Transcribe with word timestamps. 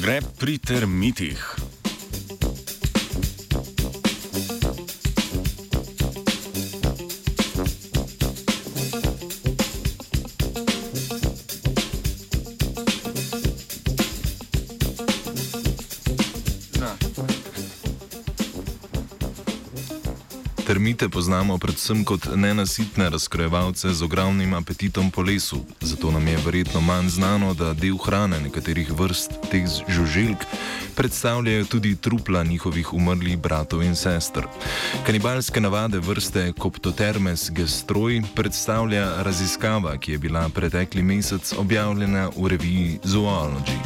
Pogreb 0.00 0.24
pri 0.40 0.56
termitih. 0.56 1.59
Termite 20.70 21.08
poznamo 21.08 21.58
predvsem 21.58 22.04
kot 22.04 22.28
nenasitne 22.34 23.10
razkrojevalce 23.10 23.90
z 23.90 24.02
ogromnim 24.02 24.54
apetitom 24.54 25.10
po 25.10 25.22
lesu, 25.22 25.64
zato 25.80 26.10
nam 26.10 26.28
je 26.28 26.38
verjetno 26.44 26.80
manj 26.80 27.08
znano, 27.08 27.54
da 27.54 27.72
del 27.74 27.96
hrane 27.98 28.38
nekaterih 28.40 28.92
vrst 28.94 29.30
teh 29.50 29.66
žuželk 29.88 30.46
predstavljajo 30.94 31.64
tudi 31.64 31.96
trupla 31.96 32.44
njihovih 32.44 32.92
umrlih 32.94 33.38
bratov 33.38 33.82
in 33.82 33.96
sester. 33.96 34.46
Kanibalske 35.06 35.60
navade 35.60 35.98
vrste 35.98 36.52
Coptotermes 36.62 37.50
gestroj 37.50 38.22
predstavlja 38.34 39.22
raziskava, 39.22 39.96
ki 39.98 40.12
je 40.12 40.18
bila 40.18 40.48
pretekli 40.48 41.02
mesec 41.02 41.52
objavljena 41.58 42.30
v 42.36 42.46
reviji 42.48 42.98
Zoology. 43.04 43.78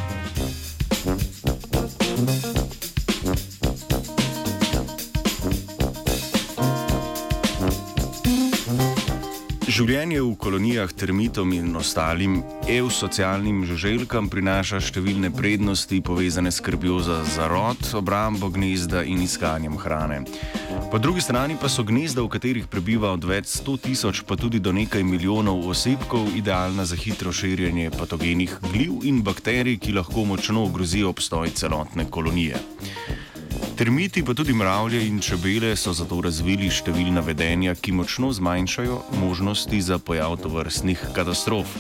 Življenje 9.75 10.21
v 10.23 10.35
kolonijah 10.39 10.93
termitom 10.95 11.51
in 11.51 11.73
ostalim 11.75 12.37
eusocialnim 12.71 13.65
žuželkam 13.67 14.29
prinaša 14.31 14.79
številne 14.79 15.33
prednosti 15.35 15.99
povezane 15.99 16.53
s 16.53 16.61
skrbjo 16.61 17.01
za 17.03 17.17
zarod, 17.27 17.83
obrambo 17.99 18.53
gnezda 18.55 19.03
in 19.03 19.25
iskanjem 19.25 19.75
hrane. 19.83 20.21
Po 20.95 21.03
drugi 21.03 21.27
strani 21.27 21.59
pa 21.59 21.67
so 21.67 21.83
gnezda, 21.83 22.23
v 22.23 22.31
katerih 22.37 22.71
prebiva 22.71 23.11
od 23.19 23.27
več 23.27 23.51
sto 23.51 23.75
tisoč 23.75 24.23
pa 24.23 24.39
tudi 24.39 24.63
do 24.63 24.71
nekaj 24.71 25.03
milijonov 25.03 25.67
osebkov, 25.75 26.31
idealna 26.39 26.87
za 26.87 26.95
hitro 26.95 27.35
širjenje 27.35 27.91
patogenih 27.99 28.55
gliv 28.71 29.03
in 29.11 29.25
bakterij, 29.27 29.83
ki 29.83 29.99
lahko 29.99 30.23
močno 30.23 30.69
ogrozijo 30.71 31.11
obstoj 31.11 31.51
celotne 31.51 32.07
kolonije. 32.07 32.63
Termiti, 33.75 34.23
pa 34.23 34.35
tudi 34.35 34.53
mravlje 34.53 35.07
in 35.07 35.21
čebele 35.21 35.73
so 35.77 35.91
zato 35.91 36.21
razvili 36.23 36.69
številna 36.71 37.25
vedenja, 37.27 37.75
ki 37.75 37.91
močno 37.99 38.31
zmanjšajo 38.31 39.01
možnosti 39.19 39.81
za 39.83 39.99
pojav 39.99 40.37
tovrstnih 40.45 41.03
katastrof. 41.17 41.75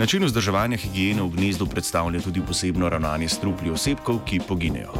Način 0.00 0.24
vzdrževanja 0.24 0.80
higiene 0.80 1.20
v 1.20 1.36
gnezdu 1.36 1.68
predstavlja 1.68 2.24
tudi 2.24 2.40
posebno 2.40 2.88
ravnanje 2.88 3.28
s 3.28 3.40
trupli 3.44 3.68
osebkov, 3.68 4.24
ki 4.24 4.40
poginejo. 4.48 4.96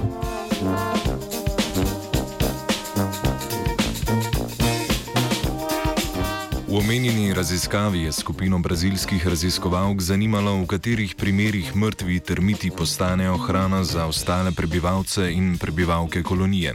V 6.77 6.79
omenjeni 6.79 7.35
raziskavi 7.35 8.03
je 8.03 8.13
skupino 8.13 8.59
brazilskih 8.59 9.29
raziskovalk 9.29 10.01
zanimalo, 10.01 10.61
v 10.61 10.67
katerih 10.67 11.15
primerjih 11.17 11.77
mrtvi 11.77 12.21
termiti 12.21 12.71
postanejo 12.71 13.37
hrana 13.37 13.85
za 13.85 14.05
ostale 14.07 14.53
prebivalce 14.53 15.33
in 15.33 15.57
prebivalke 15.59 16.23
kolonije. 16.23 16.75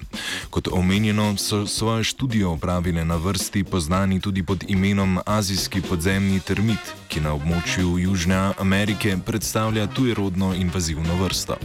Kot 0.49 0.67
omenjeno, 0.71 1.37
so 1.37 1.67
svojo 1.67 2.03
študijo 2.03 2.51
opravile 2.51 3.05
na 3.05 3.15
vrsti 3.15 3.63
poznani 3.63 4.19
tudi 4.19 4.43
pod 4.43 4.65
imenom 4.67 5.19
azijski 5.25 5.81
podzemni 5.81 6.39
termit, 6.39 6.81
ki 7.07 7.21
na 7.21 7.37
območju 7.37 7.99
Južne 8.01 8.53
Amerike 8.57 9.17
predstavlja 9.25 9.87
tujerodno 9.87 10.53
invazivno 10.53 11.23
vrsto. 11.23 11.61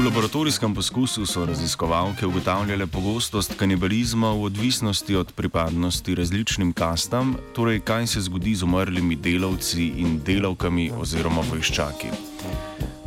V 0.00 0.04
laboratorijskem 0.04 0.74
poskusu 0.74 1.26
so 1.26 1.42
raziskovalke 1.44 2.26
ugotavljale 2.26 2.86
pogostost 2.86 3.52
kanibalizma 3.54 4.30
v 4.32 4.44
odvisnosti 4.48 5.16
od 5.16 5.32
pripadnosti 5.32 6.14
različnim 6.14 6.72
kastam, 6.72 7.36
torej 7.52 7.80
kaj 7.80 8.06
se 8.06 8.20
zgodi 8.20 8.54
z 8.54 8.62
umrlimi 8.62 9.16
delavci 9.16 9.90
in 10.00 10.16
delavkami 10.24 10.90
oziroma 10.96 11.44
vojščaki. 11.50 12.08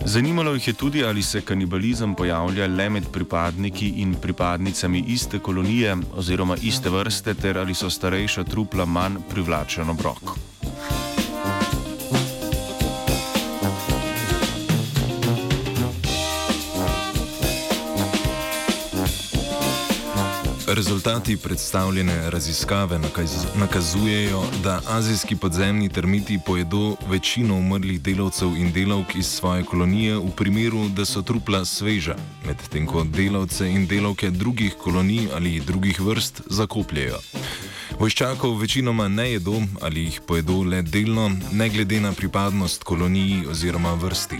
Zanimalo 0.05 0.53
jih 0.53 0.67
je 0.67 0.73
tudi, 0.73 1.03
ali 1.03 1.23
se 1.23 1.41
kanibalizem 1.41 2.15
pojavlja 2.15 2.67
le 2.67 2.89
med 2.89 3.09
pripadniki 3.11 3.93
in 4.05 4.13
pripadnicami 4.13 5.03
iste 5.07 5.39
kolonije 5.39 5.97
oziroma 6.13 6.61
iste 6.61 6.89
vrste, 6.89 7.33
ter 7.33 7.57
ali 7.57 7.73
so 7.73 7.89
starejša 7.89 8.43
trupla 8.43 8.85
manj 8.85 9.17
privlačen 9.29 9.89
obrok. 9.89 10.52
Rezultati 20.73 21.37
predstavljene 21.37 22.29
raziskave 22.29 22.99
nakaz 22.99 23.31
nakazujejo, 23.55 24.43
da 24.63 24.81
azijski 24.87 25.35
podzemni 25.35 25.89
termiti 25.89 26.39
pojedo 26.45 26.95
večino 27.07 27.55
umrlih 27.55 28.01
delavcev 28.01 28.47
in 28.57 28.71
delavk 28.71 29.15
iz 29.15 29.25
svoje 29.25 29.63
kolonije 29.63 30.15
v 30.15 30.31
primeru, 30.37 30.89
da 30.89 31.05
so 31.05 31.21
trupla 31.21 31.65
sveža, 31.65 32.15
medtem 32.47 32.87
ko 32.87 33.03
delavce 33.03 33.69
in 33.69 33.87
delavke 33.87 34.29
drugih 34.29 34.73
kolonij 34.83 35.27
ali 35.35 35.59
drugih 35.59 36.01
vrst 36.01 36.41
zakopljajo. 36.45 37.19
Vojščakov 38.03 38.57
večinoma 38.59 39.05
ne 39.07 39.29
jedo 39.31 39.61
ali 39.81 40.01
jih 40.03 40.15
pojedo 40.27 40.57
le 40.67 40.81
delno, 40.81 41.29
ne 41.51 41.69
glede 41.69 42.01
na 42.03 42.11
pripadnost 42.11 42.83
koloniji 42.83 43.45
oziroma 43.47 43.93
vrsti. 43.93 44.39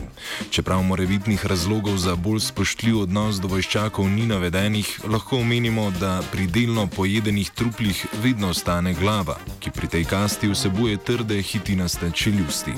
Čeprav 0.51 0.83
morebitnih 0.83 1.45
razlogov 1.45 1.95
za 1.97 2.15
bolj 2.15 2.41
spoštljiv 2.49 2.99
odnos 3.05 3.39
do 3.39 3.47
vojščakov 3.47 4.09
ni 4.11 4.27
navedenih, 4.27 4.91
lahko 5.07 5.39
omenimo, 5.39 5.91
da 5.95 6.19
pri 6.31 6.47
delno 6.47 6.87
pojedenih 6.87 7.55
truplih 7.55 8.05
vedno 8.23 8.51
ostane 8.51 8.93
glava, 8.99 9.39
ki 9.59 9.71
pri 9.71 9.87
tej 9.95 10.09
kasti 10.11 10.51
vsebuje 10.51 10.97
trde 10.97 11.39
hitinaste 11.41 12.11
čeljusti. 12.11 12.75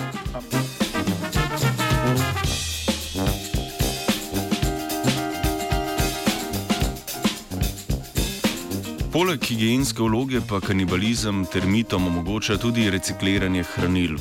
Poleg 9.15 9.45
higijenske 9.47 10.03
vloge 10.03 10.41
pa 10.43 10.57
kanibalizem 10.59 11.45
termitom 11.47 12.07
omogoča 12.07 12.57
tudi 12.59 12.89
recikliranje 12.91 13.61
hranil. 13.63 14.17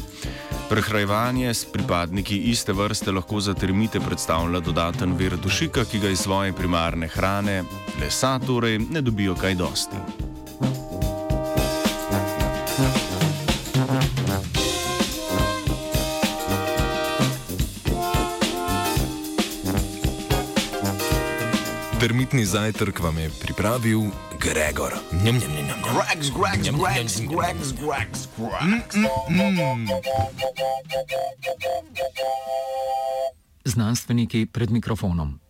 Prehrajevanje 0.68 1.54
s 1.54 1.64
pripadniki 1.72 2.36
iste 2.52 2.72
vrste 2.72 3.12
lahko 3.12 3.40
za 3.40 3.54
termite 3.54 4.00
predstavlja 4.00 4.60
dodaten 4.60 5.16
vir 5.18 5.34
dušika, 5.36 5.84
ki 5.84 5.98
ga 5.98 6.12
iz 6.14 6.22
svoje 6.22 6.52
primarne 6.52 7.08
hrane, 7.08 7.64
lesa 8.00 8.38
torej, 8.46 8.78
ne 8.78 9.02
dobijo 9.02 9.34
kaj 9.34 9.54
dosti. 9.54 10.23
Termitni 22.04 22.44
zajtrk 22.44 23.00
vam 23.00 23.16
je 23.18 23.30
pripravil 23.40 24.00
Gregor. 24.40 24.92
Njam, 25.24 25.40
njam, 25.40 25.52
njam, 25.56 25.66
njam. 25.66 25.80
Gregs, 25.80 26.28
Gregs, 26.28 26.68
Gregs, 26.68 27.16
Gregs, 27.16 27.72
Gregs, 27.80 28.28
Gregs. 28.36 28.96
Znanstveniki 33.64 34.46
pred 34.46 34.70
mikrofonom. 34.70 35.40